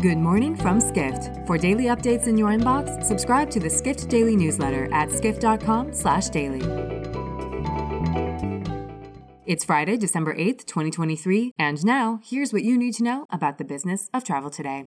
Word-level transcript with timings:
Good 0.00 0.18
morning 0.18 0.54
from 0.54 0.80
Skift. 0.80 1.44
For 1.44 1.58
daily 1.58 1.86
updates 1.86 2.28
in 2.28 2.38
your 2.38 2.50
inbox, 2.50 3.02
subscribe 3.02 3.50
to 3.50 3.58
the 3.58 3.68
Skift 3.68 4.08
Daily 4.08 4.36
newsletter 4.36 4.88
at 4.92 5.10
skift.com/daily. 5.10 6.62
It's 9.44 9.64
Friday, 9.64 9.96
December 9.96 10.36
8th, 10.36 10.66
2023, 10.66 11.52
and 11.58 11.84
now 11.84 12.20
here's 12.22 12.52
what 12.52 12.62
you 12.62 12.78
need 12.78 12.94
to 12.94 13.02
know 13.02 13.26
about 13.30 13.58
the 13.58 13.64
business 13.64 14.08
of 14.14 14.22
travel 14.22 14.50
today. 14.50 14.84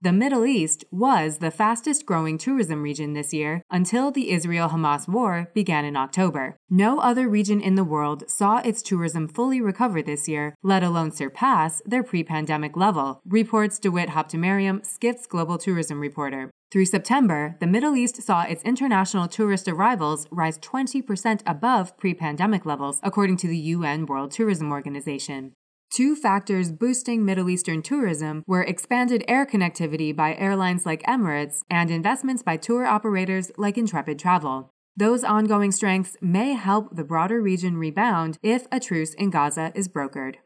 The 0.00 0.12
Middle 0.12 0.46
East 0.46 0.84
was 0.92 1.38
the 1.38 1.50
fastest 1.50 2.06
growing 2.06 2.38
tourism 2.38 2.82
region 2.82 3.14
this 3.14 3.34
year 3.34 3.62
until 3.68 4.12
the 4.12 4.30
Israel 4.30 4.68
Hamas 4.68 5.08
war 5.08 5.50
began 5.54 5.84
in 5.84 5.96
October. 5.96 6.56
No 6.70 7.00
other 7.00 7.28
region 7.28 7.60
in 7.60 7.74
the 7.74 7.82
world 7.82 8.22
saw 8.30 8.58
its 8.58 8.80
tourism 8.80 9.26
fully 9.26 9.60
recover 9.60 10.00
this 10.00 10.28
year, 10.28 10.54
let 10.62 10.84
alone 10.84 11.10
surpass 11.10 11.82
their 11.84 12.04
pre 12.04 12.22
pandemic 12.22 12.76
level, 12.76 13.20
reports 13.26 13.80
Dawit 13.80 14.10
Habtemariam, 14.10 14.86
Skift's 14.86 15.26
global 15.26 15.58
tourism 15.58 15.98
reporter. 15.98 16.52
Through 16.70 16.86
September, 16.86 17.56
the 17.58 17.66
Middle 17.66 17.96
East 17.96 18.22
saw 18.22 18.42
its 18.42 18.62
international 18.62 19.26
tourist 19.26 19.66
arrivals 19.66 20.28
rise 20.30 20.60
20% 20.60 21.40
above 21.44 21.98
pre 21.98 22.14
pandemic 22.14 22.64
levels, 22.64 23.00
according 23.02 23.38
to 23.38 23.48
the 23.48 23.58
UN 23.74 24.06
World 24.06 24.30
Tourism 24.30 24.70
Organization. 24.70 25.54
Two 25.90 26.14
factors 26.14 26.70
boosting 26.70 27.24
Middle 27.24 27.48
Eastern 27.48 27.80
tourism 27.80 28.44
were 28.46 28.62
expanded 28.62 29.24
air 29.26 29.46
connectivity 29.46 30.14
by 30.14 30.34
airlines 30.34 30.84
like 30.84 31.02
Emirates 31.04 31.62
and 31.70 31.90
investments 31.90 32.42
by 32.42 32.58
tour 32.58 32.84
operators 32.84 33.50
like 33.56 33.78
Intrepid 33.78 34.18
Travel. 34.18 34.70
Those 34.96 35.24
ongoing 35.24 35.72
strengths 35.72 36.16
may 36.20 36.52
help 36.52 36.94
the 36.94 37.04
broader 37.04 37.40
region 37.40 37.78
rebound 37.78 38.38
if 38.42 38.66
a 38.70 38.78
truce 38.78 39.14
in 39.14 39.30
Gaza 39.30 39.72
is 39.74 39.88
brokered. 39.88 40.36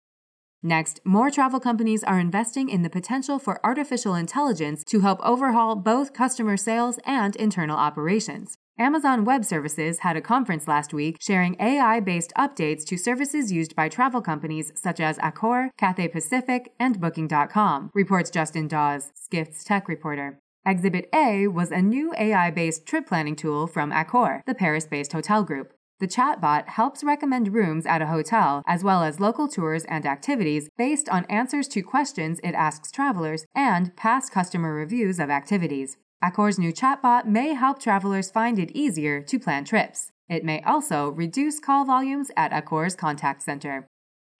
Next, 0.62 1.00
more 1.04 1.28
travel 1.28 1.58
companies 1.58 2.04
are 2.04 2.20
investing 2.20 2.68
in 2.68 2.82
the 2.82 2.90
potential 2.90 3.40
for 3.40 3.64
artificial 3.66 4.14
intelligence 4.14 4.84
to 4.84 5.00
help 5.00 5.18
overhaul 5.24 5.74
both 5.74 6.12
customer 6.12 6.56
sales 6.56 7.00
and 7.04 7.34
internal 7.34 7.76
operations. 7.76 8.58
Amazon 8.78 9.26
Web 9.26 9.44
Services 9.44 9.98
had 9.98 10.16
a 10.16 10.22
conference 10.22 10.66
last 10.66 10.94
week 10.94 11.18
sharing 11.20 11.60
AI 11.60 12.00
based 12.00 12.32
updates 12.38 12.84
to 12.86 12.96
services 12.96 13.52
used 13.52 13.76
by 13.76 13.88
travel 13.88 14.22
companies 14.22 14.72
such 14.74 14.98
as 14.98 15.18
Accor, 15.18 15.68
Cathay 15.76 16.08
Pacific, 16.08 16.72
and 16.80 16.98
Booking.com, 16.98 17.90
reports 17.92 18.30
Justin 18.30 18.68
Dawes, 18.68 19.12
Skift's 19.14 19.62
tech 19.62 19.88
reporter. 19.88 20.38
Exhibit 20.64 21.08
A 21.14 21.48
was 21.48 21.70
a 21.70 21.82
new 21.82 22.14
AI 22.18 22.50
based 22.50 22.86
trip 22.86 23.06
planning 23.06 23.36
tool 23.36 23.66
from 23.66 23.92
Accor, 23.92 24.40
the 24.46 24.54
Paris 24.54 24.86
based 24.86 25.12
hotel 25.12 25.44
group. 25.44 25.74
The 26.00 26.08
chatbot 26.08 26.68
helps 26.68 27.04
recommend 27.04 27.52
rooms 27.52 27.84
at 27.84 28.02
a 28.02 28.06
hotel, 28.06 28.62
as 28.66 28.82
well 28.82 29.04
as 29.04 29.20
local 29.20 29.48
tours 29.48 29.84
and 29.84 30.06
activities 30.06 30.68
based 30.78 31.08
on 31.10 31.26
answers 31.26 31.68
to 31.68 31.82
questions 31.82 32.40
it 32.42 32.54
asks 32.54 32.90
travelers 32.90 33.44
and 33.54 33.94
past 33.96 34.32
customer 34.32 34.74
reviews 34.74 35.20
of 35.20 35.30
activities. 35.30 35.98
Accor's 36.22 36.56
new 36.56 36.72
chatbot 36.72 37.26
may 37.26 37.52
help 37.54 37.80
travelers 37.80 38.30
find 38.30 38.56
it 38.56 38.70
easier 38.70 39.20
to 39.22 39.40
plan 39.40 39.64
trips. 39.64 40.12
It 40.28 40.44
may 40.44 40.62
also 40.62 41.08
reduce 41.08 41.58
call 41.58 41.84
volumes 41.84 42.30
at 42.36 42.52
Accor's 42.52 42.94
contact 42.94 43.42
center. 43.42 43.88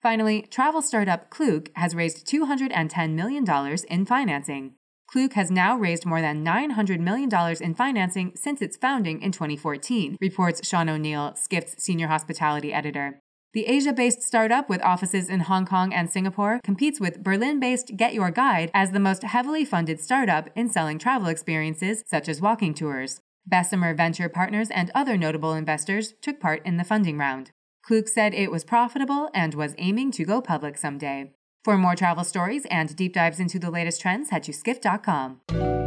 Finally, 0.01 0.43
travel 0.49 0.81
startup 0.81 1.29
Klook 1.29 1.69
has 1.75 1.93
raised 1.93 2.25
$210 2.25 3.13
million 3.15 3.45
in 3.89 4.05
financing. 4.05 4.75
Klook 5.07 5.33
has 5.33 5.51
now 5.51 5.77
raised 5.77 6.05
more 6.05 6.21
than 6.21 6.45
$900 6.45 6.99
million 6.99 7.29
in 7.61 7.75
financing 7.75 8.31
since 8.35 8.61
its 8.61 8.77
founding 8.77 9.21
in 9.21 9.33
2014, 9.33 10.17
reports 10.21 10.65
Sean 10.65 10.87
O'Neill, 10.87 11.35
Skift's 11.35 11.83
senior 11.83 12.07
hospitality 12.07 12.71
editor. 12.73 13.19
The 13.53 13.67
Asia 13.67 13.93
based 13.93 14.23
startup 14.23 14.67
with 14.67 14.83
offices 14.83 15.29
in 15.29 15.41
Hong 15.41 15.67
Kong 15.67 15.93
and 15.93 16.09
Singapore 16.09 16.59
competes 16.63 16.99
with 16.99 17.23
Berlin 17.23 17.59
based 17.59 17.95
Get 17.95 18.15
Your 18.15 18.31
Guide 18.31 18.71
as 18.73 18.91
the 18.91 18.99
most 18.99 19.21
heavily 19.21 19.63
funded 19.63 19.99
startup 19.99 20.49
in 20.55 20.69
selling 20.69 20.97
travel 20.97 21.27
experiences 21.27 22.03
such 22.07 22.27
as 22.27 22.41
walking 22.41 22.73
tours. 22.73 23.21
Bessemer 23.45 23.93
Venture 23.93 24.27
Partners 24.27 24.71
and 24.71 24.89
other 24.95 25.17
notable 25.17 25.53
investors 25.53 26.15
took 26.19 26.39
part 26.39 26.65
in 26.65 26.77
the 26.77 26.83
funding 26.83 27.19
round. 27.19 27.51
Klook 27.83 28.07
said 28.07 28.33
it 28.33 28.49
was 28.49 28.63
profitable 28.63 29.29
and 29.35 29.53
was 29.53 29.75
aiming 29.77 30.11
to 30.13 30.25
go 30.25 30.41
public 30.41 30.75
someday. 30.75 31.33
For 31.63 31.77
more 31.77 31.95
travel 31.95 32.23
stories 32.23 32.65
and 32.71 32.95
deep 32.95 33.13
dives 33.13 33.39
into 33.39 33.59
the 33.59 33.69
latest 33.69 34.01
trends, 34.01 34.31
head 34.31 34.43
to 34.43 34.53
skift.com. 34.53 35.82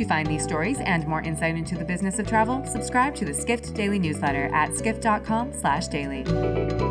To 0.00 0.06
find 0.06 0.26
these 0.26 0.42
stories 0.42 0.80
and 0.80 1.06
more 1.06 1.20
insight 1.20 1.56
into 1.56 1.76
the 1.76 1.84
business 1.84 2.18
of 2.18 2.26
travel, 2.26 2.64
subscribe 2.64 3.14
to 3.16 3.26
the 3.26 3.34
Skift 3.34 3.74
Daily 3.74 3.98
newsletter 3.98 4.48
at 4.54 4.74
skift.com/daily. 4.74 6.89